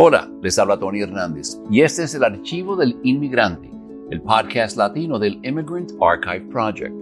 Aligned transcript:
Hola, 0.00 0.30
les 0.42 0.56
habla 0.60 0.78
Tony 0.78 1.00
Hernández 1.00 1.58
y 1.72 1.80
este 1.80 2.04
es 2.04 2.14
el 2.14 2.22
archivo 2.22 2.76
del 2.76 2.96
inmigrante, 3.02 3.68
el 4.10 4.22
podcast 4.22 4.76
latino 4.76 5.18
del 5.18 5.40
Immigrant 5.42 5.90
Archive 6.00 6.46
Project. 6.52 6.94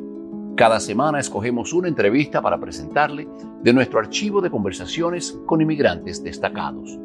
Cada 0.57 0.81
semana 0.81 1.21
escogemos 1.21 1.75
una 1.75 1.89
entrevista 1.89 2.41
para 2.41 2.59
presentarle 2.59 3.29
de 3.63 3.73
nuestro 3.75 3.99
archivo 3.99 4.41
de 4.41 4.49
conversaciones 4.49 5.39
con 5.45 5.61
inmigrantes 5.61 6.25
destacados. 6.25 6.99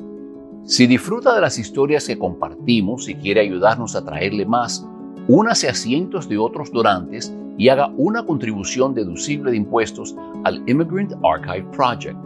Si 0.63 0.87
disfruta 0.87 1.35
de 1.35 1.41
las 1.41 1.59
historias 1.59 2.07
que 2.07 2.17
compartimos 2.17 3.09
y 3.09 3.15
quiere 3.15 3.41
ayudarnos 3.41 3.93
a 3.93 4.05
traerle 4.05 4.45
más, 4.45 4.87
únase 5.27 5.67
a 5.67 5.73
cientos 5.73 6.29
de 6.29 6.37
otros 6.37 6.71
donantes 6.71 7.35
y 7.57 7.67
haga 7.67 7.91
una 7.97 8.25
contribución 8.25 8.93
deducible 8.93 9.51
de 9.51 9.57
impuestos 9.57 10.15
al 10.45 10.63
Immigrant 10.69 11.11
Archive 11.21 11.67
Project. 11.75 12.17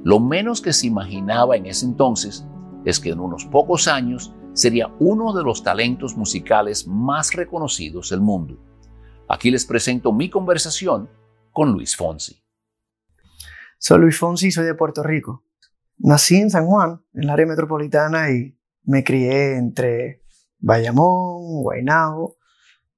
Lo 0.04 0.20
menos 0.20 0.62
que 0.62 0.72
se 0.72 0.86
imaginaba 0.86 1.56
en 1.56 1.66
ese 1.66 1.88
entonces 1.88 2.46
es 2.86 3.00
que 3.00 3.10
en 3.10 3.22
unos 3.22 3.46
pocos 3.46 3.88
años 3.88 4.32
sería 4.54 4.94
uno 5.00 5.34
de 5.34 5.42
los 5.42 5.64
talentos 5.64 6.16
musicales 6.16 6.88
más 6.88 7.34
reconocidos 7.34 8.12
del 8.12 8.22
mundo. 8.22 8.67
Aquí 9.30 9.52
les 9.52 9.66
presento 9.66 10.14
mi 10.14 10.30
conversación 10.30 11.10
con 11.52 11.74
Luis 11.74 11.96
Fonsi. 11.96 12.42
Soy 13.78 14.00
Luis 14.00 14.18
Fonsi, 14.18 14.52
soy 14.52 14.66
de 14.66 14.74
Puerto 14.74 15.04
Rico. 15.04 15.44
Nací 15.98 16.38
en 16.38 16.50
San 16.50 16.66
Juan, 16.66 17.02
en 17.14 17.24
el 17.24 17.30
área 17.30 17.46
metropolitana, 17.46 18.32
y 18.32 18.58
me 18.84 19.04
crié 19.04 19.58
entre 19.58 20.22
Bayamón, 20.60 21.62
Guaynabo, 21.64 22.38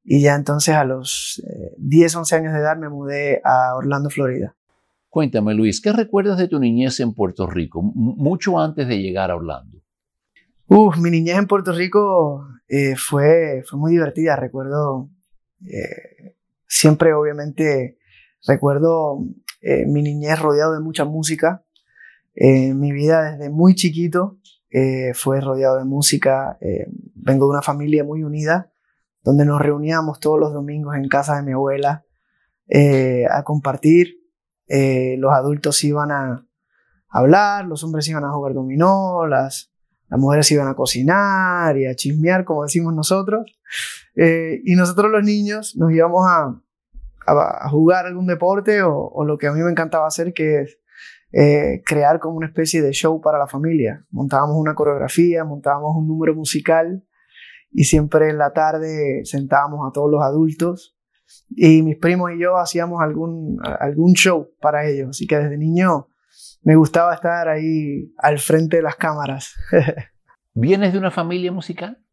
y 0.04 0.22
ya 0.22 0.36
entonces 0.36 0.76
a 0.76 0.86
los 0.86 1.42
10, 1.78 2.14
eh, 2.14 2.18
11 2.18 2.36
años 2.36 2.54
de 2.54 2.60
edad 2.60 2.78
me 2.78 2.90
mudé 2.90 3.42
a 3.44 3.76
Orlando, 3.76 4.10
Florida. 4.10 4.56
Cuéntame, 5.10 5.56
Luis, 5.56 5.82
¿qué 5.82 5.92
recuerdas 5.92 6.38
de 6.38 6.48
tu 6.48 6.60
niñez 6.60 7.00
en 7.00 7.14
Puerto 7.14 7.48
Rico, 7.48 7.82
mucho 7.82 8.60
antes 8.60 8.88
de 8.88 9.02
llegar 9.02 9.32
a 9.32 9.36
Orlando? 9.36 9.82
Uf, 10.68 10.98
mi 11.00 11.10
niñez 11.10 11.38
en 11.38 11.48
Puerto 11.48 11.72
Rico 11.72 12.46
eh, 12.68 12.96
fue, 12.96 13.64
fue 13.66 13.80
muy 13.80 13.92
divertida. 13.92 14.36
Recuerdo 14.36 15.10
eh, 15.66 16.36
siempre, 16.68 17.14
obviamente, 17.14 17.98
recuerdo 18.48 19.20
eh, 19.62 19.86
mi 19.86 20.02
niñez 20.02 20.40
rodeado 20.40 20.74
de 20.74 20.80
mucha 20.80 21.06
música. 21.06 21.64
Eh, 22.36 22.74
mi 22.74 22.92
vida 22.92 23.32
desde 23.32 23.50
muy 23.50 23.76
chiquito 23.76 24.38
fue 25.16 25.42
rodeado 25.42 25.80
de 25.80 25.86
música. 25.86 26.60
vengo 27.16 27.48
de 27.48 27.52
una 27.54 27.64
familia 27.64 28.04
muy 28.04 28.24
unida, 28.24 28.72
donde 29.24 29.44
nos 29.44 29.60
reuníamos 29.60 30.20
todos 30.20 30.40
los 30.40 30.54
domingos 30.54 30.96
en 30.96 31.08
casa 31.08 31.38
de 31.38 31.42
mi 31.42 31.54
abuela 31.54 32.06
a 33.32 33.44
compartir. 33.44 34.20
los 34.68 35.34
adultos 35.34 35.84
iban 35.84 36.12
a 36.12 36.48
hablar, 37.10 37.66
los 37.66 37.84
hombres 37.84 38.08
iban 38.10 38.26
a 38.26 38.32
jugar 38.32 38.54
dominó, 38.54 39.26
las, 39.26 39.72
las 40.10 40.20
mujeres 40.20 40.52
iban 40.52 40.68
a 40.68 40.76
cocinar 40.76 41.78
y 41.78 41.86
a 41.86 41.96
chismear, 41.96 42.44
como 42.44 42.64
decimos 42.64 42.94
nosotros. 42.94 43.46
Eh, 44.16 44.62
y 44.66 44.76
nosotros 44.76 45.12
los 45.12 45.24
niños 45.24 45.76
nos 45.78 45.92
íbamos 45.92 46.26
a, 46.28 46.62
jugar 47.70 48.08
algún 48.08 48.26
deporte 48.26 48.82
o, 48.82 49.24
lo 49.24 49.38
que 49.38 49.46
a 49.46 49.52
mí 49.52 49.62
me 49.62 49.70
encantaba 49.70 50.08
hacer, 50.08 50.34
que 50.34 50.62
es 50.62 50.80
eh, 51.32 51.84
crear 51.86 52.20
como 52.20 52.38
una 52.38 52.48
especie 52.48 52.82
de 52.82 52.92
show 52.92 53.22
para 53.22 53.38
la 53.38 53.46
familia. 53.46 54.04
Montábamos 54.10 54.56
una 54.56 54.74
coreografía, 54.74 55.44
montábamos 55.44 55.96
un 55.96 56.08
número 56.08 56.34
musical 56.34 57.04
y 57.72 57.84
siempre 57.84 58.30
en 58.30 58.40
la 58.40 58.52
tarde 58.52 59.22
sentábamos 59.26 59.88
a 59.88 59.94
todos 59.94 60.10
los 60.10 60.24
adultos 60.24 60.98
y 61.50 61.84
mis 61.84 61.98
primos 61.98 62.32
y 62.32 62.42
yo 62.42 62.58
hacíamos 62.58 63.00
algún, 63.04 63.60
algún 63.80 64.14
show 64.14 64.50
para 64.60 64.88
ellos. 64.88 65.10
Así 65.10 65.28
que 65.28 65.38
desde 65.38 65.58
niño 65.58 66.08
me 66.62 66.76
gustaba 66.76 67.14
estar 67.14 67.48
ahí 67.48 68.14
al 68.18 68.40
frente 68.40 68.78
de 68.78 68.84
las 68.84 68.96
cámaras. 68.96 69.56
¿Vienes 70.54 70.94
de 70.94 71.00
una 71.00 71.12
familia 71.12 71.52
musical? 71.52 72.04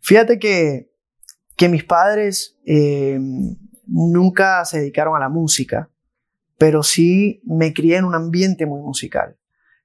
Fíjate 0.00 0.38
que, 0.38 0.90
que 1.56 1.68
mis 1.68 1.84
padres 1.84 2.58
eh, 2.66 3.18
nunca 3.86 4.64
se 4.64 4.80
dedicaron 4.80 5.16
a 5.16 5.20
la 5.20 5.28
música, 5.28 5.90
pero 6.56 6.82
sí 6.82 7.40
me 7.44 7.72
crié 7.72 7.96
en 7.96 8.04
un 8.04 8.14
ambiente 8.14 8.66
muy 8.66 8.80
musical. 8.80 9.36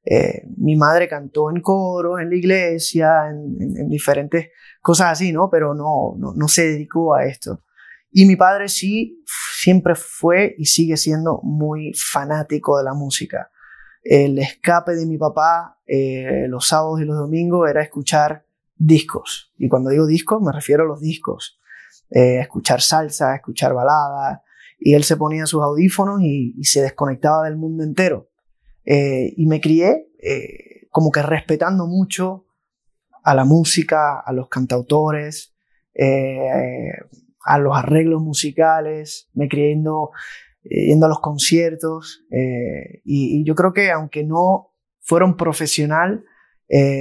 Eh, 0.06 0.44
mi 0.58 0.76
madre 0.76 1.08
cantó 1.08 1.50
en 1.50 1.62
coro, 1.62 2.20
en 2.20 2.30
la 2.30 2.36
iglesia, 2.36 3.30
en, 3.30 3.88
diferentes 3.88 4.50
cosas 4.82 5.14
así, 5.14 5.32
¿no? 5.32 5.50
Pero 5.50 5.74
no, 5.74 6.16
no, 6.18 6.34
no, 6.36 6.48
se 6.48 6.68
dedicó 6.68 7.16
a 7.16 7.26
esto. 7.26 7.64
Y 8.16 8.28
mi 8.28 8.36
padre 8.36 8.70
sí, 8.70 9.24
siempre 9.26 9.96
fue 9.96 10.56
y 10.60 10.66
sigue 10.66 10.98
siendo 10.98 11.40
muy 11.42 11.94
fanático 11.96 12.78
de 12.78 12.84
la 12.84 12.94
música. 12.94 13.50
El 14.04 14.38
escape 14.38 14.94
de 14.94 15.08
mi 15.08 15.18
papá 15.18 15.80
eh, 15.88 16.46
los 16.48 16.68
sábados 16.68 17.02
y 17.02 17.06
los 17.06 17.18
domingos 17.18 17.68
era 17.68 17.82
escuchar 17.82 18.46
discos. 18.76 19.52
Y 19.58 19.68
cuando 19.68 19.90
digo 19.90 20.06
discos, 20.06 20.40
me 20.44 20.52
refiero 20.52 20.84
a 20.84 20.86
los 20.86 21.02
discos. 21.02 21.60
Eh, 22.12 22.40
escuchar 22.40 22.82
salsa, 22.82 23.36
escuchar 23.36 23.74
baladas. 23.74 24.42
Y 24.78 24.94
él 24.94 25.04
se 25.04 25.18
ponía 25.18 25.48
sus 25.48 25.64
audífonos 25.64 26.22
y, 26.22 26.64
se 26.64 26.84
desconectaba 26.84 27.46
del 27.46 27.58
mundo 27.58 27.84
entero. 27.84 28.30
Eh, 28.86 29.34
y 29.38 29.48
me 29.48 29.60
crié 29.60 30.08
como 30.92 31.10
que 31.10 31.24
respetando 31.24 31.88
mucho 31.88 32.46
a 33.24 33.34
la 33.34 33.44
música, 33.44 34.20
a 34.20 34.32
los 34.34 34.48
cantautores, 34.50 35.56
a 37.44 37.60
los 37.60 37.76
arreglos 37.76 38.22
musicales, 38.22 39.30
me 39.34 39.48
crié 39.48 39.70
yendo, 39.70 40.12
yendo 40.64 41.06
a 41.06 41.10
los 41.10 41.20
conciertos 41.20 42.26
y, 43.04 43.44
yo 43.46 43.56
creo 43.56 43.74
que 43.74 43.92
aunque 43.92 44.24
no 44.24 44.74
fueron 45.02 45.36
profesional, 45.36 46.24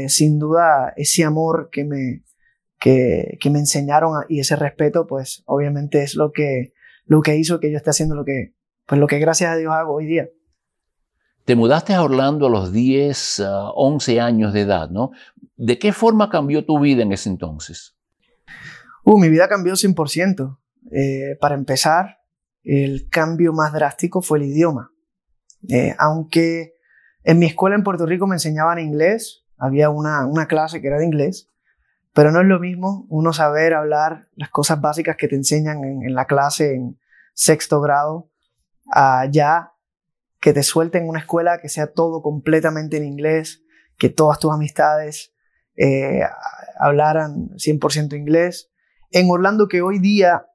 sin 0.09 0.39
duda 0.39 0.93
ese 0.97 1.25
amor 1.25 1.69
que 1.71 1.85
me, 1.85 2.23
que, 2.83 3.51
me 3.51 3.61
enseñaron 3.61 4.25
y 4.29 4.41
ese 4.41 4.57
respeto, 4.57 5.07
pues 5.07 5.43
obviamente 5.47 6.03
es 6.03 6.17
lo 6.17 6.33
que, 6.33 6.73
lo 7.07 7.23
que 7.23 7.37
hizo 7.37 7.61
que 7.61 7.71
yo 7.71 7.77
esté 7.77 7.91
haciendo 7.91 8.17
lo 8.17 8.25
que, 8.25 8.55
pues 8.87 9.01
lo 9.01 9.07
que 9.07 9.21
gracias 9.21 9.53
a 9.53 9.57
Dios 9.57 9.73
hago 9.73 9.95
hoy 9.95 10.07
día. 10.07 10.29
Te 11.45 11.55
mudaste 11.55 11.95
a 11.95 12.03
Orlando 12.03 12.47
a 12.47 12.51
los 12.51 12.73
10, 12.73 13.43
11 13.75 14.21
ah, 14.21 14.27
años 14.27 14.53
de 14.53 14.61
edad, 14.63 14.91
¿no? 14.91 15.11
¿De 15.57 15.79
qué 15.79 15.93
forma 15.93 16.29
cambió 16.29 16.65
tu 16.65 16.81
vida 16.81 17.03
en 17.03 17.13
ese 17.13 17.29
entonces? 17.29 17.92
Uh, 19.05 19.19
mi 19.19 19.29
vida 19.29 19.49
cambió 19.49 19.75
100%. 19.75 20.59
Eh, 20.91 21.37
para 21.41 21.55
empezar, 21.55 22.19
el 22.63 23.09
cambio 23.09 23.53
más 23.53 23.73
drástico 23.73 24.23
fue 24.23 24.39
el 24.39 24.45
idioma. 24.45 24.93
Eh, 25.69 25.95
aunque 25.99 26.75
en 27.23 27.39
mi 27.39 27.47
escuela 27.47 27.77
en 27.77 27.85
Puerto 27.85 28.07
Rico 28.07 28.27
me 28.27 28.35
enseñaban 28.35 28.79
inglés, 28.79 29.45
había 29.57 29.91
una, 29.91 30.27
una 30.27 30.47
clase 30.47 30.81
que 30.81 30.89
era 30.89 30.99
de 30.99 31.07
inglés, 31.07 31.49
pero 32.13 32.31
no 32.31 32.41
es 32.41 32.47
lo 32.47 32.59
mismo 32.59 33.07
uno 33.09 33.33
saber 33.33 33.75
hablar 33.75 34.29
las 34.35 34.51
cosas 34.51 34.81
básicas 34.81 35.17
que 35.17 35.29
te 35.29 35.37
enseñan 35.37 35.85
en, 35.85 36.15
la 36.15 36.27
clase 36.27 36.75
en 36.75 36.99
sexto 37.33 37.81
grado, 37.81 38.31
a 38.93 39.27
ya 39.31 39.73
que 40.41 40.53
te 40.53 40.63
suelten 40.63 41.09
una 41.09 41.21
escuela 41.21 41.59
que 41.59 41.69
sea 41.69 41.93
todo 41.93 42.21
completamente 42.21 42.97
en 42.97 43.05
inglés, 43.05 43.63
que 43.97 44.11
todas 44.11 44.41
tus 44.41 44.53
amistades 44.53 45.33
eh, 45.77 46.23
hablaran 46.79 47.51
100% 47.51 48.17
inglés. 48.17 48.72
En 49.13 49.31
Orlando, 49.31 49.69
que 49.69 49.83
hoy 49.83 49.99
día 49.99 50.47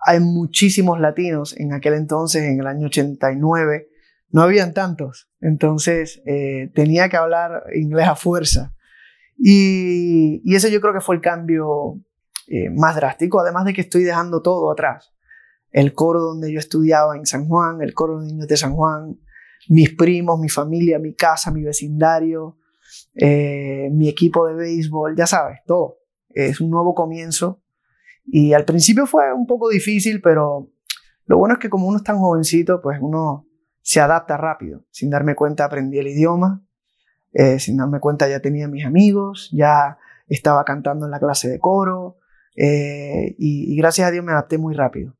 hay 0.00 0.20
muchísimos 0.20 1.00
latinos, 1.00 1.56
en 1.58 1.72
aquel 1.72 1.94
entonces, 1.94 2.42
en 2.42 2.60
el 2.60 2.66
año 2.66 2.86
89, 2.86 3.88
no 4.30 4.42
habían 4.42 4.74
tantos. 4.74 5.28
Entonces 5.40 6.22
eh, 6.26 6.70
tenía 6.74 7.08
que 7.08 7.16
hablar 7.16 7.64
inglés 7.74 8.08
a 8.08 8.16
fuerza. 8.16 8.74
Y, 9.36 10.40
y, 10.44 10.56
ese 10.56 10.70
yo 10.70 10.80
creo 10.80 10.92
que 10.92 11.00
fue 11.00 11.14
el 11.14 11.20
cambio 11.20 12.00
eh, 12.48 12.70
más 12.70 12.96
drástico, 12.96 13.40
además 13.40 13.66
de 13.66 13.74
que 13.74 13.82
estoy 13.82 14.02
dejando 14.02 14.42
todo 14.42 14.70
atrás. 14.70 15.12
El 15.70 15.92
coro 15.92 16.20
donde 16.20 16.52
yo 16.52 16.58
estudiaba 16.58 17.16
en 17.16 17.26
San 17.26 17.46
Juan, 17.46 17.82
el 17.82 17.94
coro 17.94 18.20
de 18.20 18.26
niños 18.26 18.48
de 18.48 18.56
San 18.56 18.74
Juan, 18.74 19.18
mis 19.68 19.94
primos, 19.94 20.40
mi 20.40 20.48
familia, 20.48 20.98
mi 20.98 21.14
casa, 21.14 21.50
mi 21.50 21.62
vecindario, 21.62 22.56
eh, 23.14 23.90
mi 23.92 24.08
equipo 24.08 24.46
de 24.46 24.54
béisbol, 24.54 25.14
ya 25.14 25.26
sabes, 25.26 25.58
todo. 25.66 25.98
Es 26.30 26.60
un 26.60 26.70
nuevo 26.70 26.94
comienzo. 26.94 27.62
Y 28.30 28.52
al 28.52 28.64
principio 28.64 29.06
fue 29.06 29.32
un 29.32 29.46
poco 29.46 29.68
difícil, 29.68 30.20
pero 30.20 30.70
lo 31.26 31.38
bueno 31.38 31.54
es 31.54 31.60
que 31.60 31.70
como 31.70 31.86
uno 31.86 31.98
es 31.98 32.04
tan 32.04 32.18
jovencito, 32.18 32.80
pues 32.80 32.98
uno 33.00 33.46
se 33.80 34.00
adapta 34.00 34.36
rápido. 34.36 34.84
Sin 34.90 35.10
darme 35.10 35.34
cuenta 35.34 35.64
aprendí 35.64 35.98
el 35.98 36.08
idioma, 36.08 36.62
eh, 37.32 37.58
sin 37.58 37.76
darme 37.76 38.00
cuenta 38.00 38.28
ya 38.28 38.40
tenía 38.40 38.68
mis 38.68 38.84
amigos, 38.84 39.50
ya 39.52 39.98
estaba 40.28 40.64
cantando 40.64 41.06
en 41.06 41.10
la 41.10 41.18
clase 41.18 41.48
de 41.48 41.58
coro 41.58 42.18
eh, 42.54 43.34
y, 43.38 43.76
gracias 43.76 44.08
a 44.08 44.10
Dios 44.10 44.24
me 44.24 44.32
adapté 44.32 44.58
muy 44.58 44.74
rápido. 44.74 45.14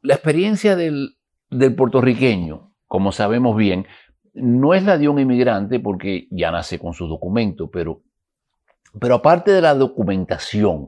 La 0.00 0.14
experiencia 0.14 0.76
del, 0.76 1.18
del 1.50 1.74
puertorriqueño 1.74 2.66
como 2.86 3.12
sabemos 3.12 3.56
bien, 3.56 3.86
no 4.34 4.74
es 4.74 4.84
la 4.84 4.98
de 4.98 5.08
un 5.08 5.18
inmigrante 5.18 5.80
porque 5.80 6.28
ya 6.30 6.50
nace 6.50 6.78
con 6.78 6.92
su 6.92 7.06
documento, 7.06 7.70
pero, 7.70 8.02
pero 9.00 9.16
aparte 9.16 9.50
de 9.50 9.60
la 9.60 9.74
documentación, 9.74 10.86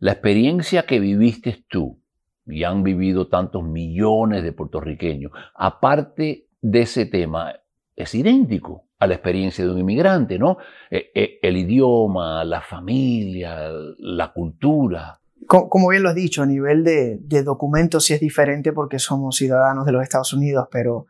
la 0.00 0.12
experiencia 0.12 0.86
que 0.86 0.98
viviste 0.98 1.64
tú, 1.68 2.00
y 2.46 2.64
han 2.64 2.82
vivido 2.82 3.28
tantos 3.28 3.62
millones 3.62 4.42
de 4.42 4.52
puertorriqueños, 4.52 5.30
aparte 5.54 6.48
de 6.60 6.80
ese 6.82 7.06
tema, 7.06 7.54
es 7.94 8.14
idéntico 8.14 8.86
a 8.98 9.06
la 9.06 9.14
experiencia 9.14 9.64
de 9.64 9.70
un 9.70 9.78
inmigrante, 9.78 10.38
¿no? 10.38 10.58
E, 10.90 11.10
e, 11.14 11.38
el 11.42 11.56
idioma, 11.56 12.44
la 12.44 12.60
familia, 12.60 13.70
la 13.98 14.32
cultura. 14.32 15.20
Como 15.46 15.88
bien 15.88 16.02
lo 16.02 16.10
has 16.10 16.14
dicho, 16.14 16.42
a 16.42 16.46
nivel 16.46 16.84
de, 16.84 17.42
documentos 17.42 18.04
sí 18.04 18.14
es 18.14 18.20
diferente 18.20 18.72
porque 18.72 18.98
somos 18.98 19.36
ciudadanos 19.36 19.86
de 19.86 19.92
los 19.92 20.02
Estados 20.02 20.32
Unidos, 20.32 20.66
pero 20.70 21.06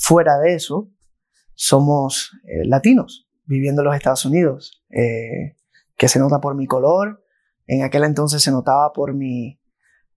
Fuera 0.00 0.38
de 0.38 0.54
eso, 0.54 0.88
somos 1.54 2.32
eh, 2.44 2.64
latinos 2.64 3.26
viviendo 3.46 3.82
en 3.82 3.86
los 3.86 3.96
Estados 3.96 4.24
Unidos, 4.24 4.84
eh, 4.90 5.56
que 5.96 6.06
se 6.06 6.20
nota 6.20 6.40
por 6.40 6.54
mi 6.54 6.66
color, 6.66 7.24
en 7.68 7.84
aquel 7.84 8.02
entonces 8.02 8.42
se 8.42 8.50
notaba 8.50 8.92
por 8.92 9.14
mi, 9.14 9.60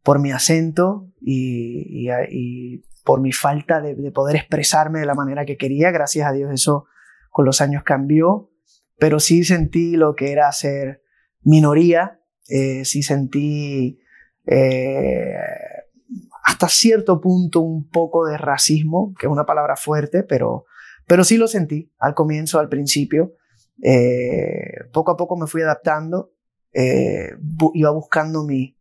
por 0.01 0.19
mi 0.19 0.31
acento 0.31 1.07
y, 1.21 2.07
por 3.05 3.21
mi 3.21 3.31
falta 3.31 3.81
de, 3.81 4.11
poder 4.11 4.37
expresarme 4.37 4.99
de 4.99 5.05
la 5.05 5.13
manera 5.13 5.45
que 5.45 5.57
quería. 5.57 5.91
Gracias 5.91 6.27
a 6.27 6.31
Dios 6.31 6.51
eso 6.51 6.85
con 7.29 7.45
los 7.45 7.61
años 7.61 7.83
cambió, 7.83 8.49
pero 8.97 9.19
sí 9.19 9.43
sentí 9.43 9.95
lo 9.95 10.15
que 10.15 10.31
era 10.31 10.51
ser 10.51 11.03
minoría, 11.43 12.19
eh, 12.49 12.83
sí 12.85 13.03
sentí 13.03 13.99
hasta 16.43 16.67
cierto 16.67 17.21
punto 17.21 17.61
un 17.61 17.87
poco 17.89 18.25
de 18.25 18.37
racismo, 18.37 19.13
que 19.19 19.27
es 19.27 19.31
una 19.31 19.45
palabra 19.45 19.75
fuerte, 19.75 20.23
pero, 20.23 20.65
pero 21.07 21.23
sí 21.23 21.37
lo 21.37 21.47
sentí 21.47 21.91
al 21.99 22.13
comienzo, 22.13 22.59
al 22.59 22.69
principio. 22.69 23.33
Eh, 23.83 24.85
poco 24.91 25.11
a 25.11 25.17
poco 25.17 25.37
me 25.37 25.47
fui 25.47 25.61
adaptando, 25.61 26.31
eh, 26.73 27.35
iba 27.73 27.91
buscando 27.91 28.43
mi, 28.43 28.77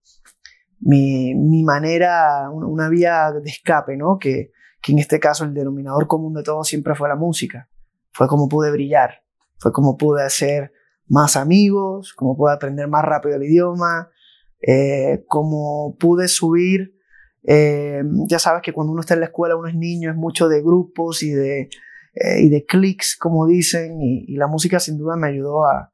mi, 0.80 1.34
mi, 1.34 1.62
manera, 1.62 2.50
una 2.50 2.88
vía 2.88 3.32
de 3.32 3.50
escape, 3.50 3.96
¿no? 3.96 4.18
Que, 4.18 4.52
que 4.82 4.92
en 4.92 4.98
este 4.98 5.20
caso 5.20 5.44
el 5.44 5.54
denominador 5.54 6.06
común 6.06 6.34
de 6.34 6.42
todo 6.42 6.64
siempre 6.64 6.94
fue 6.94 7.08
la 7.08 7.16
música. 7.16 7.68
Fue 8.12 8.26
como 8.28 8.48
pude 8.48 8.70
brillar, 8.70 9.22
fue 9.58 9.72
como 9.72 9.96
pude 9.96 10.22
hacer 10.22 10.72
más 11.06 11.36
amigos, 11.36 12.14
como 12.14 12.36
pude 12.36 12.52
aprender 12.52 12.88
más 12.88 13.04
rápido 13.04 13.36
el 13.36 13.44
idioma, 13.44 14.10
eh, 14.66 15.24
como 15.26 15.96
pude 15.98 16.28
subir 16.28 17.00
eh, 17.42 18.02
ya 18.28 18.38
sabes 18.38 18.62
que 18.62 18.72
cuando 18.72 18.92
uno 18.92 19.00
está 19.00 19.14
en 19.14 19.20
la 19.20 19.26
escuela, 19.26 19.56
uno 19.56 19.68
es 19.68 19.74
niño, 19.74 20.10
es 20.10 20.16
mucho 20.16 20.48
de 20.48 20.62
grupos 20.62 21.22
y 21.22 21.30
de, 21.30 21.70
eh, 22.14 22.40
y 22.42 22.48
de 22.50 22.64
clics, 22.64 23.16
como 23.16 23.46
dicen, 23.46 24.00
y, 24.00 24.36
la 24.36 24.46
música 24.46 24.78
sin 24.78 24.98
duda 24.98 25.16
me 25.16 25.28
ayudó 25.28 25.64
a, 25.64 25.89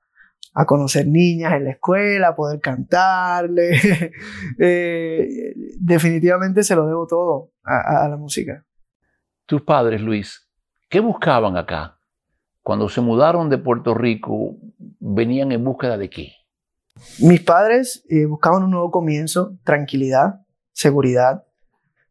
a 0.59 0.65
conocer 0.65 1.07
niñas 1.07 1.53
en 1.53 1.65
la 1.65 1.71
escuela, 1.73 2.29
a 2.29 2.37
poder 2.37 2.61
cantarle. 2.61 3.79
Eh, 4.59 5.53
definitivamente 5.79 6.63
se 6.63 6.75
lo 6.75 6.87
debo 6.87 7.07
todo 7.07 7.53
a, 7.63 8.05
a 8.05 8.09
la 8.09 8.17
música. 8.17 8.65
Tus 9.45 9.63
padres, 9.63 10.01
Luis, 10.01 10.49
¿qué 10.89 11.01
buscaban 11.01 11.57
acá? 11.59 11.99
Cuando 12.63 12.89
se 12.89 13.03
mudaron 13.03 13.51
de 13.51 13.59
Puerto 13.59 13.93
Rico, 13.93 14.57
¿venían 14.99 15.53
en 15.53 15.63
búsqueda 15.63 15.99
de 15.99 16.09
qué? 16.09 16.33
Mis 17.21 17.43
padres 17.43 18.05
buscaban 18.29 18.63
un 18.63 18.71
nuevo 18.71 18.91
comienzo, 18.91 19.59
tranquilidad, 19.63 20.41
seguridad, 20.73 21.45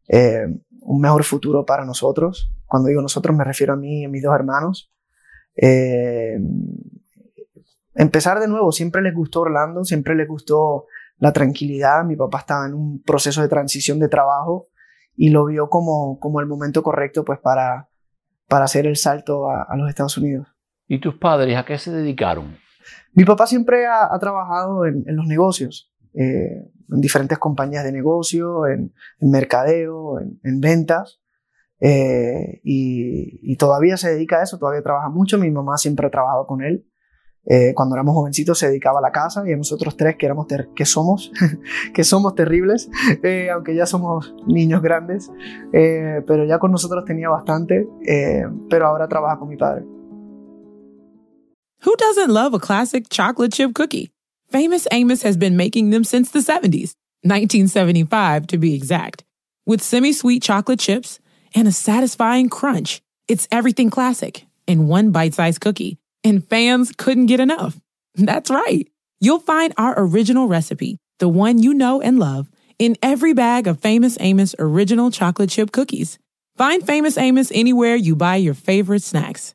eh, 0.08 0.46
un 0.80 1.00
mejor 1.00 1.24
futuro 1.24 1.64
para 1.64 1.84
nosotros. 1.84 2.52
Cuando 2.66 2.88
digo 2.88 3.02
nosotros 3.02 3.36
me 3.36 3.44
refiero 3.44 3.72
a 3.72 3.76
mí 3.76 4.02
y 4.02 4.04
a 4.04 4.08
mis 4.08 4.22
dos 4.22 4.34
hermanos. 4.34 4.92
Eh, 5.56 6.38
empezar 7.96 8.40
de 8.40 8.48
nuevo, 8.48 8.72
siempre 8.72 9.02
les 9.02 9.14
gustó 9.14 9.40
Orlando, 9.40 9.84
siempre 9.84 10.14
les 10.14 10.28
gustó 10.28 10.86
la 11.18 11.32
tranquilidad. 11.32 12.04
Mi 12.04 12.16
papá 12.16 12.38
estaba 12.40 12.66
en 12.66 12.74
un 12.74 13.02
proceso 13.02 13.42
de 13.42 13.48
transición 13.48 13.98
de 13.98 14.08
trabajo 14.08 14.68
y 15.16 15.30
lo 15.30 15.46
vio 15.46 15.68
como, 15.68 16.18
como 16.20 16.40
el 16.40 16.46
momento 16.46 16.82
correcto 16.82 17.24
pues 17.24 17.38
para, 17.40 17.88
para 18.48 18.66
hacer 18.66 18.86
el 18.86 18.96
salto 18.96 19.48
a, 19.50 19.74
los 19.76 19.88
Estados 19.88 20.16
Unidos. 20.18 20.48
¿Y 20.86 21.00
tus 21.00 21.16
padres 21.16 21.56
a 21.56 21.64
qué 21.64 21.78
se 21.78 21.90
dedicaron? 21.90 22.58
Mi 23.12 23.24
papá 23.24 23.46
siempre 23.46 23.86
ha, 23.86 24.16
trabajado 24.20 24.86
en, 24.86 25.02
en, 25.06 25.16
los 25.16 25.26
negocios. 25.26 25.92
Eh, 26.14 26.70
en 26.88 27.00
diferentes 27.00 27.38
compañías 27.38 27.84
de 27.84 27.92
negocio, 27.92 28.66
en, 28.66 28.92
mercadeo, 29.20 30.20
en, 30.20 30.60
ventas. 30.60 31.20
eh, 31.80 32.60
y, 32.62 33.52
y, 33.52 33.56
todavía 33.56 33.96
se 33.96 34.10
dedica 34.10 34.38
a 34.38 34.42
eso, 34.44 34.58
todavía 34.58 34.82
trabaja 34.82 35.08
mucho. 35.08 35.38
Mi 35.38 35.50
mamá 35.50 35.76
siempre 35.78 36.06
ha 36.06 36.10
trabajado 36.10 36.46
con 36.46 36.62
él. 36.62 36.86
Eh, 37.48 37.72
cuando 37.74 37.94
éramos 37.94 38.14
jovencitos 38.14 38.58
se 38.58 38.68
dedicaba 38.68 38.98
a 38.98 39.02
la 39.02 39.12
casa 39.12 39.44
y 39.46 39.52
a 39.52 39.56
nosotros 39.56 39.96
tres 39.96 40.16
que, 40.16 40.26
éramos 40.26 40.46
que 40.74 40.84
somos, 40.84 41.30
que 41.94 42.02
somos 42.02 42.34
terribles, 42.34 42.90
eh, 43.22 43.50
aunque 43.50 43.74
ya 43.76 43.86
somos 43.86 44.34
niños 44.46 44.82
grandes, 44.82 45.30
eh, 45.72 46.22
pero 46.26 46.44
ya 46.44 46.58
con 46.58 46.72
nosotros 46.72 47.04
tenía 47.04 47.28
bastante, 47.28 47.86
eh, 48.06 48.44
pero 48.68 48.88
ahora 48.88 49.06
trabaja 49.06 49.38
con 49.38 49.48
mi 49.48 49.56
padre. 49.56 49.84
Who 51.84 51.94
doesn't 51.96 52.32
love 52.32 52.52
a 52.54 52.58
classic 52.58 53.08
chocolate 53.10 53.52
chip 53.52 53.74
cookie? 53.74 54.10
Famous 54.50 54.88
Amos 54.90 55.22
has 55.22 55.36
been 55.36 55.56
making 55.56 55.90
them 55.90 56.02
since 56.02 56.30
the 56.30 56.40
70s, 56.40 56.94
1975 57.22 58.48
to 58.48 58.58
be 58.58 58.74
exact. 58.74 59.22
With 59.66 59.82
semi-sweet 59.82 60.42
chocolate 60.42 60.80
chips 60.80 61.20
and 61.54 61.68
a 61.68 61.72
satisfying 61.72 62.48
crunch, 62.48 63.02
it's 63.28 63.46
everything 63.52 63.90
classic 63.90 64.46
in 64.66 64.88
one 64.88 65.10
bite-sized 65.10 65.60
cookie 65.60 65.98
and 66.26 66.46
fans 66.48 66.92
couldn't 66.96 67.26
get 67.26 67.38
enough. 67.40 67.78
That's 68.16 68.50
right. 68.50 68.88
You'll 69.20 69.38
find 69.38 69.72
our 69.78 69.94
original 69.96 70.48
recipe, 70.48 70.98
the 71.20 71.28
one 71.28 71.62
you 71.62 71.72
know 71.72 72.00
and 72.00 72.18
love, 72.18 72.50
in 72.78 72.96
every 73.02 73.32
bag 73.32 73.66
of 73.66 73.80
Famous 73.80 74.18
Amos 74.20 74.54
original 74.58 75.10
chocolate 75.10 75.50
chip 75.50 75.70
cookies. 75.70 76.18
Find 76.56 76.84
Famous 76.84 77.16
Amos 77.16 77.52
anywhere 77.52 77.94
you 77.94 78.16
buy 78.16 78.36
your 78.36 78.54
favorite 78.54 79.02
snacks. 79.02 79.54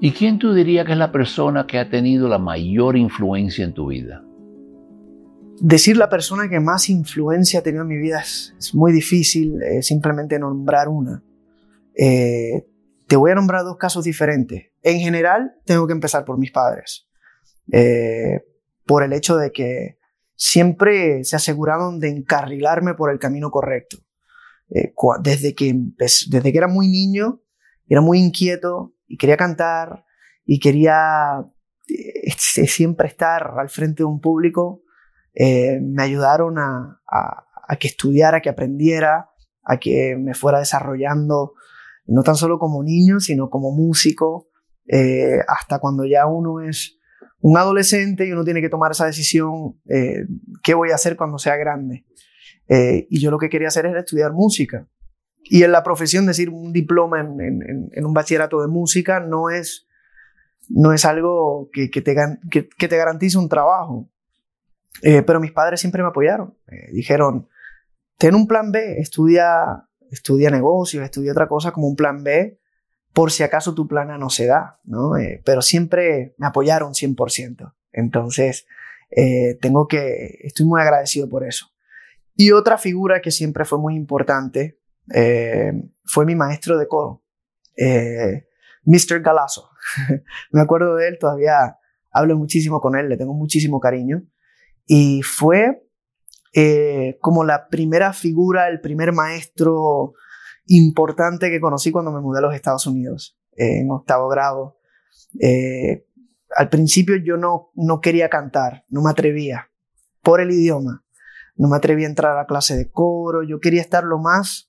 ¿Y 0.00 0.12
quién 0.12 0.38
tú 0.38 0.54
dirías 0.54 0.86
que 0.86 0.92
es 0.92 0.98
la 0.98 1.10
persona 1.10 1.66
que 1.66 1.78
ha 1.78 1.90
tenido 1.90 2.28
la 2.28 2.38
mayor 2.38 2.96
influencia 2.96 3.64
en 3.64 3.74
tu 3.74 3.88
vida? 3.88 4.24
Decir 5.60 5.96
la 5.96 6.08
persona 6.08 6.48
que 6.48 6.60
más 6.60 6.88
influencia 6.88 7.58
ha 7.58 7.62
tenido 7.64 7.82
en 7.82 7.88
mi 7.88 7.98
vida 7.98 8.20
es, 8.20 8.54
muy 8.74 8.92
difícil, 8.92 9.60
eh, 9.60 9.82
simplemente 9.82 10.38
nombrar 10.38 10.88
una. 10.88 11.24
Eh, 11.96 12.64
te 13.08 13.16
voy 13.16 13.32
a 13.32 13.34
nombrar 13.34 13.64
dos 13.64 13.76
casos 13.76 14.04
diferentes. 14.04 14.66
En 14.82 15.00
general, 15.00 15.56
tengo 15.64 15.88
que 15.88 15.94
empezar 15.94 16.24
por 16.24 16.38
mis 16.38 16.52
padres, 16.52 17.08
eh, 17.72 18.44
por 18.86 19.02
el 19.02 19.12
hecho 19.12 19.36
de 19.36 19.50
que 19.50 19.98
siempre 20.36 21.24
se 21.24 21.34
aseguraron 21.34 21.98
de 21.98 22.10
encarrilarme 22.10 22.94
por 22.94 23.10
el 23.10 23.18
camino 23.18 23.50
correcto. 23.50 23.98
Desde, 25.22 25.54
que 25.54 25.74
desde 25.74 26.52
que 26.52 26.58
era 26.58 26.68
muy 26.68 26.88
niño, 26.88 27.40
era 27.88 28.02
muy 28.02 28.18
inquieto, 28.18 28.92
y 29.08 29.16
quería 29.16 29.36
cantar 29.36 30.04
y 30.44 30.60
quería 30.60 31.44
eh, 31.88 32.30
siempre 32.38 33.08
estar 33.08 33.54
al 33.58 33.70
frente 33.70 34.02
de 34.02 34.04
un 34.04 34.20
público, 34.20 34.82
eh, 35.34 35.80
me 35.80 36.02
ayudaron 36.02 36.58
a, 36.58 37.00
que 37.80 37.88
estudiara, 37.88 38.38
a 38.38 38.40
que 38.40 38.50
aprendiera, 38.50 39.30
a 39.62 39.78
que 39.78 40.16
me 40.18 40.34
fuera 40.34 40.58
desarrollando, 40.58 41.54
no 42.06 42.22
tan 42.22 42.36
solo 42.36 42.58
como 42.58 42.82
niño, 42.82 43.20
sino 43.20 43.50
como 43.50 43.72
músico, 43.72 44.48
eh, 44.86 45.40
hasta 45.46 45.78
cuando 45.78 46.04
ya 46.06 46.26
uno 46.26 46.60
es 46.60 46.98
un 47.40 47.56
adolescente 47.56 48.26
y 48.26 48.32
uno 48.32 48.44
tiene 48.44 48.60
que 48.60 48.70
tomar 48.70 48.92
esa 48.92 49.06
decisión, 49.06 49.80
¿qué 50.62 50.74
voy 50.74 50.90
a 50.90 50.96
hacer 50.96 51.16
cuando 51.16 51.38
sea 51.38 51.56
grande? 51.56 52.04
Y 52.68 53.20
yo 53.20 53.30
lo 53.30 53.38
que 53.38 53.48
quería 53.48 53.68
hacer 53.68 53.86
era 53.86 54.00
estudiar 54.00 54.32
música. 54.32 54.88
Y 55.44 55.62
en 55.62 55.72
la 55.72 55.82
profesión, 55.82 56.26
decir 56.26 56.50
un 56.50 56.72
diploma 56.72 57.20
en, 57.20 58.04
un 58.04 58.14
bachillerato 58.14 58.60
de 58.60 58.68
música 58.68 59.20
no 59.20 59.50
es, 59.50 59.86
no 60.68 60.92
es 60.92 61.04
algo 61.04 61.70
que, 61.72 61.88
te, 61.88 62.16
que, 62.50 62.88
te 62.88 62.96
garantice 62.96 63.38
un 63.38 63.48
trabajo. 63.48 64.08
Eh, 65.02 65.22
pero 65.22 65.40
mis 65.40 65.52
padres 65.52 65.80
siempre 65.80 66.02
me 66.02 66.08
apoyaron. 66.08 66.54
Eh, 66.66 66.92
dijeron, 66.92 67.48
ten 68.18 68.34
un 68.34 68.46
plan 68.46 68.72
B, 68.72 68.98
estudia, 68.98 69.88
estudia 70.10 70.50
negocios, 70.50 71.04
estudia 71.04 71.32
otra 71.32 71.48
cosa 71.48 71.70
como 71.72 71.88
un 71.88 71.96
plan 71.96 72.22
B, 72.22 72.58
por 73.12 73.32
si 73.32 73.42
acaso 73.42 73.74
tu 73.74 73.88
plan 73.88 74.10
A 74.10 74.18
no 74.18 74.30
se 74.30 74.46
da, 74.46 74.80
¿no? 74.84 75.16
Eh, 75.16 75.42
pero 75.44 75.62
siempre 75.62 76.34
me 76.36 76.46
apoyaron 76.46 76.92
100%. 76.92 77.74
Entonces, 77.92 78.66
eh, 79.10 79.58
tengo 79.60 79.88
que, 79.88 80.38
estoy 80.42 80.66
muy 80.66 80.80
agradecido 80.80 81.28
por 81.28 81.46
eso. 81.46 81.66
Y 82.36 82.52
otra 82.52 82.78
figura 82.78 83.20
que 83.20 83.30
siempre 83.30 83.64
fue 83.64 83.78
muy 83.78 83.96
importante 83.96 84.77
eh, 85.14 85.72
fue 86.04 86.24
mi 86.26 86.34
maestro 86.34 86.78
de 86.78 86.86
coro, 86.86 87.22
eh, 87.76 88.46
Mr. 88.84 89.20
Galazo. 89.20 89.70
Me 90.52 90.60
acuerdo 90.60 90.96
de 90.96 91.08
él, 91.08 91.18
todavía 91.18 91.78
hablo 92.10 92.36
muchísimo 92.36 92.80
con 92.80 92.96
él, 92.96 93.08
le 93.08 93.16
tengo 93.16 93.34
muchísimo 93.34 93.80
cariño. 93.80 94.22
Y 94.86 95.22
fue 95.22 95.86
eh, 96.54 97.18
como 97.20 97.44
la 97.44 97.68
primera 97.68 98.12
figura, 98.12 98.68
el 98.68 98.80
primer 98.80 99.12
maestro 99.12 100.14
importante 100.66 101.50
que 101.50 101.60
conocí 101.60 101.90
cuando 101.90 102.12
me 102.12 102.20
mudé 102.20 102.38
a 102.38 102.42
los 102.42 102.54
Estados 102.54 102.86
Unidos, 102.86 103.38
en 103.52 103.90
octavo 103.90 104.28
grado. 104.28 104.78
Al 106.56 106.68
principio 106.70 107.16
yo 107.16 107.36
no, 107.36 107.70
no 107.74 108.00
quería 108.00 108.28
cantar, 108.28 108.84
no 108.88 109.02
me 109.02 109.10
atrevía 109.10 109.70
por 110.22 110.40
el 110.40 110.50
idioma. 110.50 111.04
No 111.56 111.68
me 111.68 111.76
atrevía 111.76 112.06
a 112.06 112.10
entrar 112.10 112.32
a 112.32 112.36
la 112.36 112.46
clase 112.46 112.76
de 112.76 112.88
coro, 112.88 113.42
yo 113.42 113.58
quería 113.58 113.80
estar 113.80 114.04
lo 114.04 114.18
más 114.18 114.67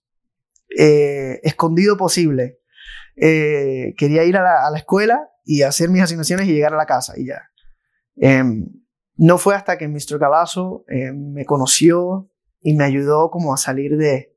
eh, 0.78 1.40
escondido 1.44 1.98
posible. 1.98 2.60
Eh, 3.16 3.94
quería 3.98 4.24
ir 4.24 4.38
a 4.38 4.70
la, 4.72 4.78
escuela 4.78 5.30
y 5.44 5.64
hacer 5.64 5.90
mis 5.90 6.02
asignaciones 6.02 6.48
y 6.48 6.54
llegar 6.54 6.74
a 6.74 6.78
la 6.78 6.86
casa 6.86 7.14
y 7.18 7.28
ya. 7.28 7.50
Eh, 8.22 8.44
no 9.18 9.38
fue 9.38 9.56
hasta 9.56 9.78
que 9.78 9.88
Mr. 9.88 10.18
Cavazo 10.20 10.86
eh, 10.88 11.12
me 11.12 11.46
conoció 11.46 12.30
y 12.62 12.76
me 12.76 12.86
ayudó 12.86 13.30
como 13.30 13.54
a 13.54 13.58
salir 13.58 13.98
de, 13.98 14.34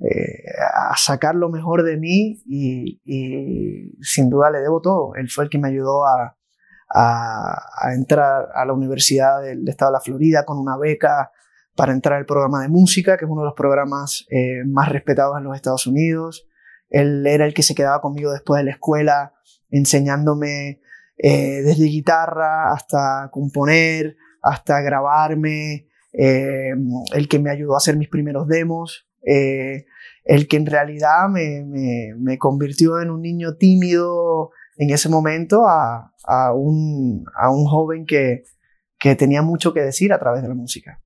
eh, 0.00 0.44
a 0.72 0.96
sacar 0.96 1.34
lo 1.34 1.48
mejor 1.48 1.82
de 1.82 1.96
mí 1.96 2.40
y, 2.46 3.00
sin 4.00 4.30
duda 4.30 4.50
le 4.50 4.60
debo 4.60 4.80
todo. 4.80 5.14
Él 5.16 5.28
fue 5.28 5.44
el 5.44 5.50
que 5.50 5.58
me 5.58 5.68
ayudó 5.68 6.04
a, 6.06 6.36
a, 6.94 7.62
a 7.76 7.94
entrar 7.94 8.48
a 8.54 8.64
la 8.64 8.72
Universidad 8.72 9.42
del 9.42 9.68
Estado 9.68 9.90
de 9.90 9.96
la 9.96 10.00
Florida 10.00 10.44
con 10.44 10.58
una 10.58 10.76
beca 10.76 11.32
para 11.78 11.92
entrar 11.92 12.18
al 12.18 12.26
programa 12.26 12.60
de 12.60 12.68
música, 12.68 13.16
que 13.16 13.24
es 13.24 13.30
uno 13.30 13.42
de 13.42 13.46
los 13.46 13.54
programas 13.54 14.26
eh, 14.32 14.64
más 14.66 14.88
respetados 14.88 15.38
en 15.38 15.44
los 15.44 15.54
Estados 15.54 15.86
Unidos. 15.86 16.48
Él 16.90 17.24
era 17.24 17.46
el 17.46 17.54
que 17.54 17.62
se 17.62 17.76
quedaba 17.76 18.00
conmigo 18.00 18.32
después 18.32 18.58
de 18.58 18.64
la 18.64 18.72
escuela, 18.72 19.34
enseñándome 19.70 20.80
eh, 21.18 21.62
desde 21.62 21.84
guitarra 21.84 22.72
hasta 22.72 23.28
componer, 23.30 24.16
hasta 24.42 24.80
grabarme, 24.80 25.86
eh, 26.12 26.72
el 27.14 27.28
que 27.28 27.38
me 27.38 27.50
ayudó 27.50 27.74
a 27.74 27.76
hacer 27.76 27.96
mis 27.96 28.08
primeros 28.08 28.48
demos, 28.48 29.08
el 29.22 30.48
que 30.48 30.56
en 30.56 30.66
realidad 30.66 31.28
me, 31.28 32.38
convirtió 32.38 33.00
en 33.00 33.10
un 33.10 33.22
niño 33.22 33.54
tímido 33.54 34.50
en 34.78 34.90
ese 34.90 35.08
momento 35.08 35.64
a, 35.64 36.12
un, 36.56 37.24
joven 37.68 38.04
que 38.04 38.42
tenía 39.16 39.42
mucho 39.42 39.72
que 39.72 39.82
decir 39.82 40.12
a 40.12 40.18
través 40.18 40.42
de 40.42 40.48
la 40.48 40.54
música 40.54 41.00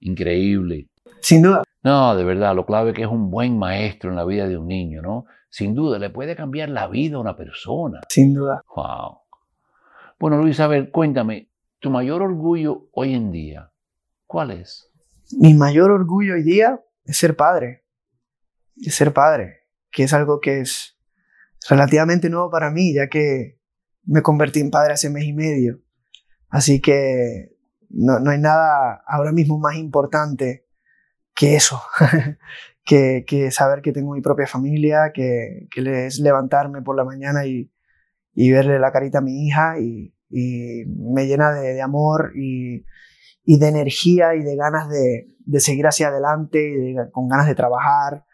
increíble. 0.00 0.88
Sin 1.20 1.42
duda. 1.42 1.62
No, 1.82 2.14
de 2.14 2.24
verdad, 2.24 2.54
lo 2.54 2.66
clave 2.66 2.90
es 2.90 2.96
que 2.96 3.02
es 3.02 3.08
un 3.08 3.30
buen 3.30 3.58
maestro 3.58 4.10
en 4.10 4.16
la 4.16 4.24
vida 4.24 4.48
de 4.48 4.56
un 4.56 4.66
niño, 4.66 5.02
¿no? 5.02 5.26
Sin 5.48 5.74
duda, 5.74 5.98
le 5.98 6.10
puede 6.10 6.36
cambiar 6.36 6.68
la 6.68 6.88
vida 6.88 7.16
a 7.16 7.20
una 7.20 7.36
persona. 7.36 8.00
Sin 8.08 8.34
duda. 8.34 8.62
Wow. 8.74 9.18
Bueno, 10.18 10.38
Luis, 10.38 10.60
a 10.60 10.66
ver, 10.66 10.90
cuéntame, 10.90 11.50
tu 11.78 11.90
mayor 11.90 12.22
orgullo 12.22 12.88
hoy 12.92 13.14
en 13.14 13.32
día, 13.32 13.72
¿cuál 14.26 14.50
es? 14.50 14.90
Mi 15.38 15.54
mayor 15.54 15.90
orgullo 15.90 16.34
hoy 16.34 16.42
día 16.42 16.80
es 17.04 17.16
ser 17.16 17.36
padre. 17.36 17.84
Es 18.76 18.94
ser 18.94 19.12
padre, 19.12 19.66
que 19.90 20.04
es 20.04 20.12
algo 20.12 20.40
que 20.40 20.60
es 20.60 20.98
relativamente 21.68 22.30
nuevo 22.30 22.50
para 22.50 22.70
mí, 22.70 22.94
ya 22.94 23.08
que 23.08 23.58
me 24.04 24.22
convertí 24.22 24.60
en 24.60 24.70
padre 24.70 24.94
hace 24.94 25.10
mes 25.10 25.24
y 25.24 25.32
medio. 25.32 25.80
Así 26.48 26.80
que 26.80 27.56
no, 27.90 28.18
no 28.20 28.30
hay 28.30 28.38
nada 28.38 29.02
ahora 29.06 29.32
mismo 29.32 29.58
más 29.58 29.76
importante 29.76 30.66
que 31.34 31.56
eso, 31.56 31.80
que, 32.84 33.24
que, 33.26 33.50
saber 33.50 33.82
que 33.82 33.92
tengo 33.92 34.14
mi 34.14 34.20
propia 34.20 34.46
familia, 34.46 35.12
que, 35.12 35.68
que 35.70 36.06
es 36.06 36.18
levantarme 36.18 36.82
por 36.82 36.96
la 36.96 37.04
mañana 37.04 37.46
y, 37.46 37.72
y, 38.34 38.50
verle 38.50 38.78
la 38.78 38.92
carita 38.92 39.18
a 39.18 39.22
mi 39.22 39.46
hija 39.46 39.78
y, 39.78 40.14
y 40.28 40.84
me 40.86 41.26
llena 41.26 41.52
de, 41.52 41.80
amor 41.82 42.32
y, 42.34 42.84
y 43.44 43.58
de 43.58 43.68
energía 43.68 44.34
y 44.34 44.42
de 44.42 44.56
ganas 44.56 44.88
de, 44.88 45.28
de 45.50 45.60
seguir 45.60 45.86
hacia 45.86 46.08
adelante 46.08 46.58
y 46.60 46.94
con 47.12 47.28
ganas 47.28 47.46
de 47.46 47.54
trabajar. 47.54 48.24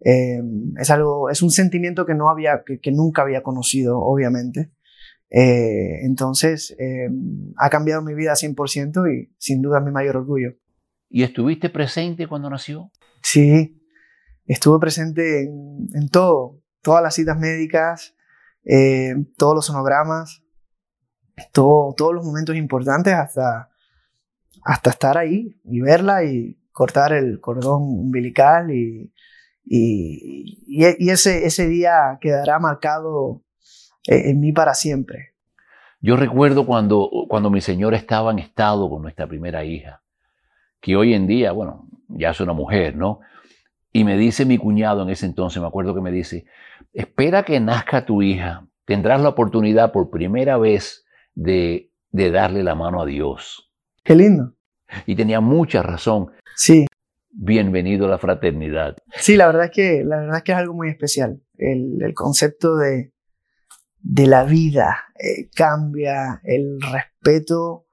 Eh, 0.00 0.40
es 0.78 0.90
algo, 0.90 1.30
es 1.30 1.42
un 1.42 1.50
sentimiento 1.50 2.04
que 2.06 2.14
no 2.14 2.28
había, 2.28 2.62
que, 2.64 2.92
nunca 2.92 3.22
había 3.22 3.42
conocido, 3.42 3.98
obviamente. 4.00 4.72
Eh, 5.30 6.04
entonces, 6.04 6.76
eh, 6.78 7.08
ha 7.56 7.70
cambiado 7.70 8.02
mi 8.02 8.14
vida 8.14 8.34
100% 8.34 9.06
y 9.12 9.34
sin 9.38 9.62
duda 9.62 9.78
es 9.78 9.84
mi 9.84 9.90
mayor 9.90 10.16
orgullo. 10.16 10.54
¿Y 11.08 11.22
estuviste 11.22 11.70
presente 11.70 12.26
cuando 12.26 12.50
nació? 12.50 12.90
Sí, 13.22 13.82
estuve 14.44 14.78
presente 14.80 15.42
en, 15.42 15.88
en 15.94 16.08
todo, 16.08 16.62
todas 16.82 17.02
las 17.02 17.14
citas 17.14 17.38
médicas, 17.38 18.14
todos 19.36 19.54
los 19.54 19.66
sonogramas, 19.66 20.42
todo, 21.52 21.94
todos 21.94 22.14
los 22.14 22.24
momentos 22.24 22.56
importantes 22.56 23.14
hasta, 23.14 23.70
hasta 24.64 24.90
estar 24.90 25.18
ahí 25.18 25.60
y 25.64 25.80
verla 25.80 26.24
y 26.24 26.58
cortar 26.72 27.12
el 27.12 27.40
cordón 27.40 27.82
umbilical 27.82 28.70
y, 28.70 29.12
y, 29.64 30.62
y, 30.66 31.10
ese, 31.10 31.46
ese 31.46 31.68
día 31.68 32.18
quedará 32.20 32.58
marcado 32.58 33.44
en 34.06 34.40
mí 34.40 34.52
para 34.52 34.74
siempre. 34.74 35.34
Yo 36.00 36.16
recuerdo 36.16 36.66
cuando, 36.66 37.10
cuando 37.28 37.50
mi 37.50 37.60
señora 37.60 37.96
estaba 37.96 38.30
en 38.30 38.38
estado 38.38 38.88
con 38.88 39.02
nuestra 39.02 39.26
primera 39.26 39.64
hija, 39.64 40.02
que 40.80 40.94
hoy 40.94 41.14
en 41.14 41.26
día, 41.26 41.52
bueno, 41.52 41.88
ya 42.08 42.30
es 42.30 42.40
una 42.40 42.52
mujer, 42.52 42.96
¿no? 42.96 43.20
Y 43.92 44.04
me 44.04 44.16
dice 44.16 44.44
mi 44.44 44.58
cuñado 44.58 45.02
en 45.02 45.10
ese 45.10 45.26
entonces, 45.26 45.60
me 45.60 45.66
acuerdo 45.66 45.94
que 45.94 46.00
me 46.00 46.12
dice, 46.12 46.44
espera 46.92 47.44
que 47.44 47.58
nazca 47.60 48.04
tu 48.04 48.22
hija, 48.22 48.66
tendrás 48.84 49.20
la 49.20 49.30
oportunidad 49.30 49.90
por 49.90 50.10
primera 50.10 50.58
vez 50.58 51.06
de, 51.34 51.90
de 52.10 52.30
darle 52.30 52.62
la 52.62 52.74
mano 52.74 53.00
a 53.00 53.06
Dios. 53.06 53.72
Qué 54.04 54.14
lindo. 54.14 54.52
Y 55.06 55.16
tenía 55.16 55.40
mucha 55.40 55.82
razón. 55.82 56.30
Sí. 56.54 56.86
Bienvenido 57.30 58.06
a 58.06 58.10
la 58.10 58.18
fraternidad. 58.18 58.96
Sí, 59.14 59.36
la 59.36 59.46
verdad 59.46 59.64
es 59.64 59.70
que, 59.72 60.04
la 60.04 60.18
verdad 60.20 60.36
es, 60.36 60.42
que 60.44 60.52
es 60.52 60.58
algo 60.58 60.74
muy 60.74 60.88
especial. 60.88 61.40
El, 61.58 62.00
el 62.02 62.14
concepto 62.14 62.76
de, 62.76 63.12
de 64.08 64.26
la 64.28 64.44
vida 64.44 65.04
eh, 65.18 65.50
cambia, 65.50 66.40
el 66.44 66.78
respeto 66.80 67.86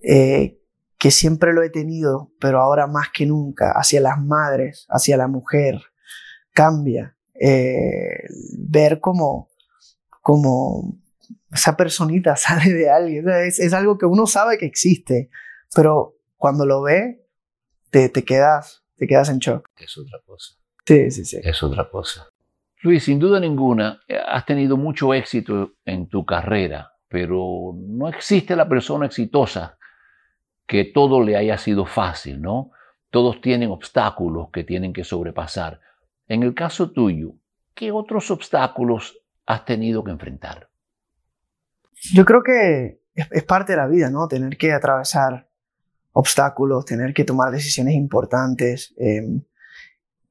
eh, 0.00 0.60
que 0.96 1.10
siempre 1.10 1.52
lo 1.52 1.62
he 1.62 1.70
tenido, 1.70 2.30
pero 2.40 2.60
ahora 2.60 2.86
más 2.86 3.08
que 3.12 3.26
nunca, 3.26 3.72
hacia 3.72 4.00
las 4.00 4.22
madres, 4.22 4.86
hacia 4.88 5.16
la 5.16 5.26
mujer, 5.26 5.80
cambia. 6.52 7.16
Eh, 7.34 8.28
ver 8.58 9.00
cómo, 9.00 9.50
cómo 10.22 11.00
esa 11.52 11.76
personita 11.76 12.36
sale 12.36 12.72
de 12.72 12.90
alguien. 12.90 13.28
Es, 13.28 13.58
es, 13.58 13.72
algo 13.72 13.98
que 13.98 14.06
uno 14.06 14.26
sabe 14.26 14.56
que 14.56 14.66
existe, 14.66 15.30
pero 15.74 16.16
cuando 16.36 16.64
lo 16.64 16.82
ve, 16.82 17.26
te, 17.90 18.08
te, 18.08 18.24
quedas, 18.24 18.84
te 18.96 19.08
quedas 19.08 19.30
en 19.30 19.38
shock. 19.38 19.68
Es 19.76 19.98
otra 19.98 20.20
cosa. 20.24 20.54
Sí, 20.86 21.10
sí, 21.10 21.24
sí. 21.24 21.40
Es 21.42 21.60
otra 21.62 21.90
cosa. 21.90 22.28
Luis, 22.84 23.02
sin 23.02 23.18
duda 23.18 23.40
ninguna, 23.40 24.02
eh, 24.06 24.18
has 24.28 24.44
tenido 24.44 24.76
mucho 24.76 25.14
éxito 25.14 25.72
en 25.86 26.06
tu 26.06 26.26
carrera, 26.26 26.92
pero 27.08 27.72
no 27.74 28.08
existe 28.08 28.54
la 28.54 28.68
persona 28.68 29.06
exitosa 29.06 29.78
que 30.66 30.84
todo 30.84 31.22
le 31.22 31.34
haya 31.34 31.56
sido 31.56 31.86
fácil, 31.86 32.42
¿no? 32.42 32.72
Todos 33.08 33.40
tienen 33.40 33.70
obstáculos 33.70 34.50
que 34.52 34.64
tienen 34.64 34.92
que 34.92 35.02
sobrepasar. 35.02 35.80
En 36.28 36.42
el 36.42 36.54
caso 36.54 36.90
tuyo, 36.90 37.32
¿qué 37.74 37.90
otros 37.90 38.30
obstáculos 38.30 39.18
has 39.46 39.64
tenido 39.64 40.04
que 40.04 40.10
enfrentar? 40.10 40.68
Yo 42.12 42.26
creo 42.26 42.42
que 42.42 43.00
es, 43.14 43.44
parte 43.44 43.72
de 43.72 43.78
la 43.78 43.86
vida, 43.86 44.10
¿no? 44.10 44.28
Tener 44.28 44.58
que 44.58 44.72
atravesar 44.72 45.48
obstáculos, 46.12 46.84
tener 46.84 47.14
que 47.14 47.24
tomar 47.24 47.50
decisiones 47.50 47.94
importantes. 47.94 48.94
Em, 48.98 49.40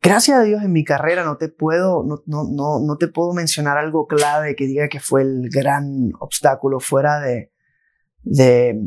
gracias 0.03 0.37
a 0.37 0.43
Dios 0.43 0.61
en 0.61 0.71
mi 0.71 0.83
carrera 0.83 1.23
no 1.23 1.37
te 1.37 1.49
puedo, 1.49 2.03
no, 2.03 2.21
no, 2.27 2.43
no, 2.43 2.79
no, 2.79 2.97
te 2.97 3.07
puedo 3.07 3.33
mencionar 3.33 3.77
algo 3.77 4.05
clave 4.05 4.55
que 4.55 4.67
diga 4.67 4.87
que 4.87 4.99
fue 4.99 5.23
el 5.23 5.49
gran 5.49 6.11
obstáculo 6.19 6.79
fuera 6.79 7.19
de, 7.19 7.51
de, 8.21 8.77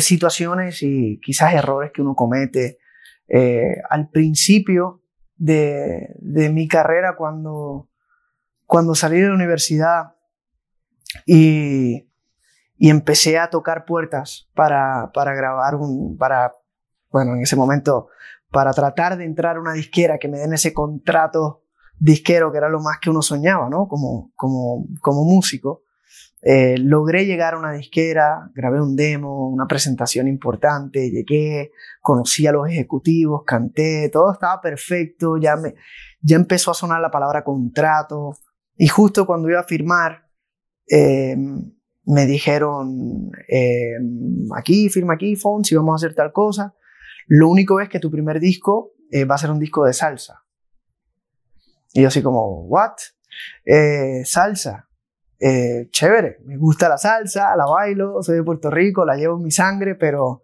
situaciones 0.00 0.82
y 0.82 1.18
quizás 1.20 1.54
errores 1.54 1.90
que 1.92 2.02
uno 2.02 2.14
comete. 2.14 2.78
Eh, 3.26 3.76
al 3.90 4.10
principio 4.10 5.02
de, 5.36 6.14
de 6.20 6.50
mi 6.50 6.68
carrera, 6.68 7.16
cuando, 7.16 7.88
cuando 8.66 8.94
salí 8.94 9.20
de 9.20 9.28
la 9.28 9.34
universidad 9.34 10.14
y 11.26 12.06
y 12.82 12.90
empecé 12.90 13.38
a 13.38 13.48
tocar 13.48 13.84
puertas 13.84 14.48
para, 14.54 15.12
para 15.14 15.34
grabar 15.34 15.76
un, 15.76 16.18
para, 16.18 16.52
bueno, 17.12 17.36
en 17.36 17.42
ese 17.42 17.54
momento, 17.54 18.08
para 18.52 18.72
tratar 18.72 19.16
de 19.16 19.24
entrar 19.24 19.56
a 19.56 19.60
una 19.60 19.72
disquera 19.72 20.18
que 20.18 20.28
me 20.28 20.38
den 20.38 20.52
ese 20.52 20.72
contrato 20.72 21.62
disquero 21.98 22.50
que 22.50 22.58
era 22.58 22.68
lo 22.68 22.80
más 22.80 22.98
que 23.00 23.10
uno 23.10 23.22
soñaba, 23.22 23.68
¿no? 23.70 23.88
Como, 23.88 24.32
como, 24.34 24.86
como 25.00 25.24
músico. 25.24 25.82
Eh, 26.44 26.76
logré 26.78 27.24
llegar 27.24 27.54
a 27.54 27.58
una 27.58 27.72
disquera, 27.72 28.50
grabé 28.54 28.80
un 28.82 28.96
demo, 28.96 29.48
una 29.48 29.66
presentación 29.66 30.26
importante, 30.26 31.08
llegué, 31.08 31.70
conocí 32.00 32.46
a 32.48 32.52
los 32.52 32.68
ejecutivos, 32.68 33.42
canté, 33.46 34.10
todo 34.12 34.32
estaba 34.32 34.60
perfecto, 34.60 35.36
ya, 35.36 35.54
me, 35.54 35.74
ya 36.20 36.34
empezó 36.34 36.72
a 36.72 36.74
sonar 36.74 37.00
la 37.00 37.12
palabra 37.12 37.44
contrato 37.44 38.34
y 38.76 38.88
justo 38.88 39.24
cuando 39.24 39.48
iba 39.48 39.60
a 39.60 39.64
firmar, 39.64 40.26
eh, 40.88 41.36
me 42.04 42.26
dijeron, 42.26 43.30
eh, 43.48 43.94
aquí, 44.56 44.88
firma 44.88 45.14
aquí, 45.14 45.36
si 45.62 45.76
vamos 45.76 45.92
a 45.92 46.04
hacer 46.04 46.16
tal 46.16 46.32
cosa. 46.32 46.74
Lo 47.26 47.48
único 47.48 47.80
es 47.80 47.88
que 47.88 48.00
tu 48.00 48.10
primer 48.10 48.40
disco 48.40 48.92
eh, 49.10 49.24
va 49.24 49.34
a 49.34 49.38
ser 49.38 49.50
un 49.50 49.58
disco 49.58 49.84
de 49.84 49.92
salsa. 49.92 50.44
Y 51.92 52.02
yo 52.02 52.08
así 52.08 52.22
como, 52.22 52.64
¿what? 52.66 52.92
Eh, 53.64 54.22
salsa. 54.24 54.88
chévere, 55.38 56.38
me 56.44 56.56
gusta 56.56 56.88
la 56.88 56.98
salsa, 56.98 57.56
la 57.56 57.66
bailo, 57.66 58.22
soy 58.22 58.36
de 58.36 58.42
Puerto 58.44 58.70
Rico, 58.70 59.04
la 59.04 59.16
llevo 59.16 59.36
en 59.36 59.42
mi 59.42 59.50
sangre, 59.50 59.94
pero, 59.94 60.42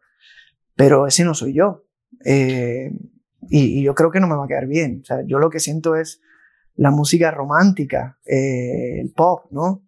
pero 0.74 1.06
ese 1.06 1.24
no 1.24 1.34
soy 1.34 1.54
yo. 1.54 1.84
Y, 2.24 2.90
y, 3.50 3.82
yo 3.82 3.94
creo 3.94 4.10
que 4.10 4.20
no 4.20 4.26
me 4.26 4.36
va 4.36 4.44
a 4.44 4.48
quedar 4.48 4.66
bien. 4.66 5.02
Yo 5.26 5.38
lo 5.38 5.50
que 5.50 5.60
siento 5.60 5.94
es 5.96 6.20
la 6.74 6.90
música 6.90 7.30
romántica, 7.30 8.18
el 8.24 9.12
pop, 9.12 9.46
¿no? 9.50 9.84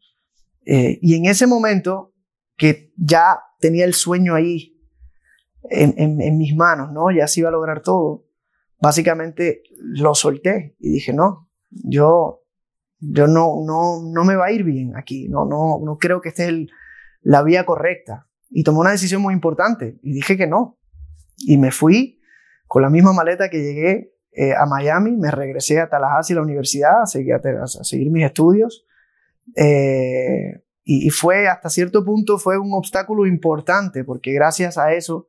Eh, 0.65 0.99
y 1.03 1.17
en 1.17 1.27
ese 1.27 1.47
momento 1.47 2.15
que 2.57 2.93
ya 2.97 3.41
tenía 3.59 3.85
el 3.85 3.95
sueño 3.95 4.35
ahí 4.35 4.80
en, 5.69 6.21
en, 6.21 6.39
mis 6.39 6.55
manos, 6.57 6.93
¿no? 6.93 7.11
Ya 7.11 7.27
se 7.27 7.41
iba 7.41 7.49
a 7.49 7.53
lograr 7.53 7.83
todo. 7.83 8.25
Básicamente 8.81 9.63
lo 9.79 10.15
solté 10.15 10.77
y 10.79 10.91
dije, 10.91 11.13
no, 11.13 11.49
yo, 11.71 12.45
yo 12.99 13.27
no, 13.27 13.63
no, 13.67 14.03
no 14.03 14.25
me 14.25 14.37
va 14.37 14.47
a 14.47 14.53
ir 14.53 14.65
bien 14.65 14.97
aquí, 14.97 15.29
no, 15.29 15.45
no, 15.45 15.81
no 15.85 15.99
creo 15.99 16.21
que 16.21 16.31
esté 16.31 16.47
el, 16.47 16.71
la 17.21 17.43
vía 17.43 17.67
correcta. 17.67 18.27
Y 18.49 18.65
tomé 18.65 18.79
una 18.81 18.91
decisión 18.91 19.23
muy 19.23 19.35
importante 19.35 19.99
y 20.03 20.13
dije 20.13 20.37
que 20.37 20.47
no. 20.47 20.79
Y 21.39 21.57
me 21.59 21.71
fui 21.71 22.21
con 22.67 22.83
la 22.83 22.91
misma 22.91 23.13
maleta 23.13 23.51
que 23.51 23.63
llegué 23.63 24.15
eh, 24.33 24.55
a 24.55 24.67
Miami, 24.67 25.17
me 25.17 25.31
regresé 25.31 25.81
a 25.81 25.89
Tallahassee, 25.89 26.35
la 26.35 26.43
universidad, 26.43 27.03
a 27.03 27.07
seguir, 27.07 27.35
a 27.35 27.67
seguir 27.67 28.11
mis 28.11 28.25
estudios 28.25 28.87
eh, 29.57 30.63
y, 30.85 31.11
fue 31.11 31.49
hasta 31.49 31.69
cierto 31.69 32.05
punto 32.05 32.39
fue 32.39 32.59
un 32.59 32.73
obstáculo 32.73 33.27
importante 33.27 34.05
porque 34.05 34.33
gracias 34.33 34.79
a 34.79 34.93
eso 34.93 35.29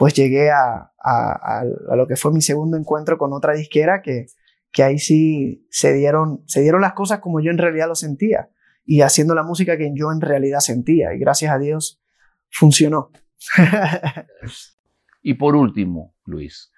pues 0.00 0.14
llegué 0.14 0.50
a, 0.50 0.94
a, 0.98 1.60
a, 1.60 1.94
lo 1.94 2.06
que 2.06 2.16
fue 2.16 2.32
mi 2.32 2.40
segundo 2.40 2.78
encuentro 2.78 3.18
con 3.18 3.34
otra 3.34 3.52
disquera 3.52 4.00
que, 4.00 4.28
que 4.72 4.82
ahí 4.82 4.98
sí 4.98 5.66
se 5.68 5.92
dieron, 5.92 6.42
se 6.46 6.62
dieron 6.62 6.80
las 6.80 6.94
cosas 6.94 7.18
como 7.18 7.42
yo 7.42 7.50
en 7.50 7.58
realidad 7.58 7.86
lo 7.86 7.94
sentía 7.94 8.48
y 8.86 9.02
haciendo 9.02 9.34
la 9.34 9.42
música 9.42 9.76
que 9.76 9.92
yo 9.94 10.10
en 10.10 10.22
realidad 10.22 10.60
sentía 10.60 11.12
y 11.12 11.18
gracias 11.18 11.52
a 11.52 11.58
Dios 11.58 12.02
funcionó. 12.48 13.10
y 15.22 15.34
por 15.34 15.54
último, 15.54 16.14
Luis, 16.24 16.72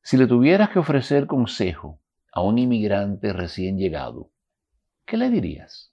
si 0.00 0.16
le 0.16 0.28
tuvieras 0.28 0.70
que 0.70 0.78
ofrecer 0.78 1.26
consejo 1.26 2.00
a 2.32 2.42
un 2.42 2.58
inmigrante 2.58 3.32
recién 3.32 3.76
llegado, 3.76 4.30
¿qué 5.04 5.16
le 5.16 5.30
dirías? 5.30 5.92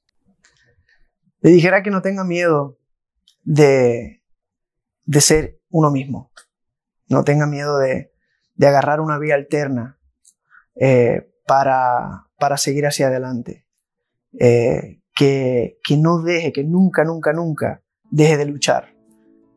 le 1.41 1.49
dijera 1.49 1.81
que 1.81 1.89
no 1.89 2.03
tenga 2.03 2.23
miedo 2.23 2.77
de, 3.43 4.21
de 5.03 5.21
ser 5.21 5.59
uno 5.69 5.89
mismo. 5.89 6.31
No 7.07 7.23
tenga 7.23 7.45
miedo 7.45 7.77
de, 7.77 8.11
de 8.55 8.67
agarrar 8.67 8.99
una 8.99 9.17
vía 9.17 9.35
alterna 9.35 9.99
eh, 10.75 11.29
para, 11.45 12.27
para 12.39 12.57
seguir 12.57 12.85
hacia 12.85 13.07
adelante. 13.07 13.65
Eh, 14.39 15.01
que, 15.13 15.79
que 15.83 15.97
no 15.97 16.21
deje, 16.21 16.51
que 16.51 16.63
nunca, 16.63 17.05
nunca, 17.05 17.31
nunca 17.31 17.81
deje 18.11 18.37
de 18.37 18.45
luchar. 18.45 18.95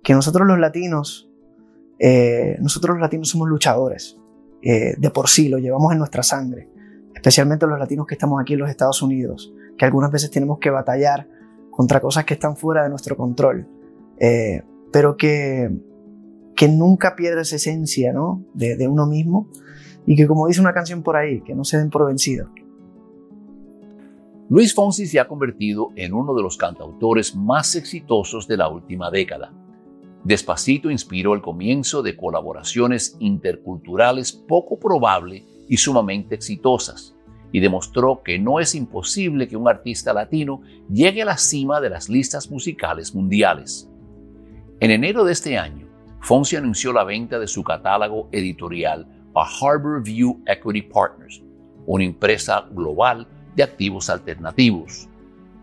Que 0.04 0.12
nosotros 0.14 0.46
los 0.46 0.58
latinos, 0.58 1.30
eh, 1.98 2.56
nosotros 2.60 2.94
los 2.94 3.00
latinos 3.00 3.28
somos 3.28 3.48
luchadores. 3.48 4.16
de 4.60 5.10
por 5.10 5.28
sí, 5.28 5.48
lo 5.48 5.58
llevamos 5.58 5.92
en 5.92 5.98
nuestra 5.98 6.22
sangre. 6.22 6.68
Especialmente 7.14 7.66
los 7.66 7.78
latinos 7.78 8.06
que 8.06 8.14
estamos 8.14 8.40
aquí 8.40 8.52
en 8.52 8.60
los 8.60 8.70
Estados 8.70 9.02
Unidos. 9.02 9.52
Que 9.76 9.84
algunas 9.84 10.10
veces 10.10 10.30
tenemos 10.30 10.58
que 10.58 10.70
batallar 10.70 11.28
contra 11.70 12.00
cosas 12.00 12.24
que 12.24 12.34
están 12.34 12.56
fuera 12.56 12.82
de 12.82 12.90
nuestro 12.90 13.16
control, 13.16 13.68
pero 14.92 15.16
que, 15.16 15.70
que 16.58 16.66
nunca 16.66 17.14
pierda 17.14 17.42
esa 17.42 17.54
esencia 17.54 18.12
¿no? 18.12 18.44
de, 18.52 18.88
uno 18.88 19.06
mismo 19.06 19.48
y 20.04 20.16
que 20.16 20.26
como 20.26 20.48
dice 20.48 20.60
una 20.60 20.74
canción 20.74 21.04
por 21.04 21.16
ahí, 21.16 21.40
que 21.42 21.54
no 21.54 21.62
se 21.62 21.78
den 21.78 21.88
por 21.88 22.04
vencidos. 22.04 22.48
Luis 24.48 24.74
Fonsi 24.74 25.06
se 25.06 25.20
ha 25.20 25.28
convertido 25.28 25.90
en 25.94 26.12
uno 26.14 26.34
de 26.34 26.42
los 26.42 26.56
cantautores 26.56 27.36
más 27.36 27.76
exitosos 27.76 28.48
de 28.48 28.56
la 28.56 28.68
última 28.68 29.08
década. 29.08 29.52
Despacito 30.24 30.90
inspiró 30.90 31.34
el 31.34 31.42
comienzo 31.42 32.02
de 32.02 32.16
colaboraciones 32.16 33.16
interculturales 33.20 34.32
poco 34.32 34.80
probable 34.80 35.46
y 35.68 35.76
sumamente 35.76 36.34
exitosas, 36.34 37.14
y 37.52 37.60
demostró 37.60 38.22
que 38.24 38.40
no 38.40 38.58
es 38.58 38.74
imposible 38.74 39.46
que 39.46 39.56
un 39.56 39.68
artista 39.68 40.12
latino 40.12 40.62
llegue 40.90 41.22
a 41.22 41.26
la 41.26 41.36
cima 41.36 41.80
de 41.80 41.90
las 41.90 42.08
listas 42.08 42.50
musicales 42.50 43.14
mundiales. 43.14 43.88
En 44.80 44.90
enero 44.90 45.24
de 45.24 45.32
este 45.32 45.56
año, 45.56 45.87
Fonsi 46.20 46.56
anunció 46.56 46.92
la 46.92 47.04
venta 47.04 47.38
de 47.38 47.46
su 47.46 47.62
catálogo 47.62 48.28
editorial 48.32 49.06
a 49.34 49.44
Harbor 49.44 50.02
View 50.02 50.42
Equity 50.46 50.82
Partners, 50.82 51.42
una 51.86 52.04
empresa 52.04 52.66
global 52.70 53.26
de 53.54 53.62
activos 53.62 54.10
alternativos. 54.10 55.08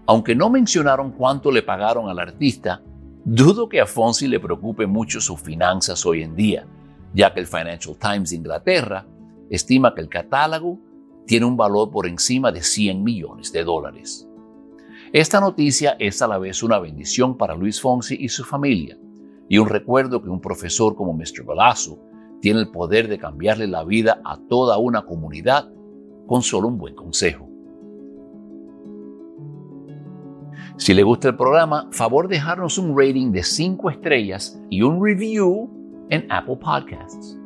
Aunque 0.07 0.35
no 0.35 0.49
mencionaron 0.49 1.11
cuánto 1.11 1.51
le 1.51 1.63
pagaron 1.63 2.09
al 2.09 2.19
artista, 2.19 2.81
dudo 3.23 3.67
que 3.67 3.81
a 3.81 3.85
Fonsi 3.85 4.27
le 4.27 4.39
preocupe 4.39 4.85
mucho 4.85 5.19
sus 5.19 5.39
finanzas 5.39 6.05
hoy 6.05 6.23
en 6.23 6.35
día, 6.35 6.65
ya 7.13 7.33
que 7.33 7.39
el 7.39 7.47
Financial 7.47 7.95
Times 7.97 8.29
de 8.29 8.35
Inglaterra 8.37 9.05
estima 9.49 9.93
que 9.93 10.01
el 10.01 10.09
catálogo 10.09 10.79
tiene 11.25 11.45
un 11.45 11.57
valor 11.57 11.91
por 11.91 12.07
encima 12.07 12.51
de 12.51 12.61
100 12.61 13.03
millones 13.03 13.51
de 13.51 13.63
dólares. 13.63 14.27
Esta 15.11 15.39
noticia 15.39 15.95
es 15.99 16.21
a 16.21 16.27
la 16.27 16.37
vez 16.37 16.61
una 16.61 16.79
bendición 16.79 17.37
para 17.37 17.55
Luis 17.55 17.79
Fonsi 17.81 18.17
y 18.19 18.29
su 18.29 18.43
familia, 18.43 18.97
y 19.47 19.57
un 19.57 19.69
recuerdo 19.69 20.21
que 20.21 20.29
un 20.29 20.41
profesor 20.41 20.95
como 20.95 21.13
Mr. 21.13 21.43
Golazo 21.43 21.99
tiene 22.41 22.59
el 22.59 22.71
poder 22.71 23.07
de 23.07 23.17
cambiarle 23.17 23.67
la 23.67 23.83
vida 23.83 24.21
a 24.23 24.37
toda 24.49 24.77
una 24.77 25.05
comunidad 25.05 25.69
con 26.27 26.41
solo 26.41 26.67
un 26.67 26.77
buen 26.77 26.95
consejo. 26.95 27.49
Si 30.77 30.93
le 30.93 31.03
gusta 31.03 31.29
el 31.29 31.37
programa, 31.37 31.87
favor 31.91 32.27
dejarnos 32.27 32.77
un 32.77 32.97
rating 32.97 33.31
de 33.31 33.43
5 33.43 33.89
estrellas 33.91 34.59
y 34.69 34.81
un 34.81 35.03
review 35.03 35.69
en 36.09 36.29
Apple 36.29 36.57
Podcasts. 36.57 37.39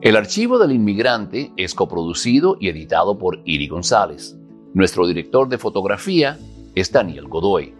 El 0.00 0.16
archivo 0.16 0.58
del 0.58 0.72
inmigrante 0.72 1.52
es 1.56 1.74
coproducido 1.74 2.56
y 2.58 2.68
editado 2.68 3.18
por 3.18 3.40
Iri 3.44 3.68
González. 3.68 4.36
Nuestro 4.74 5.06
director 5.06 5.48
de 5.48 5.58
fotografía 5.58 6.38
es 6.74 6.90
Daniel 6.90 7.28
Godoy. 7.28 7.72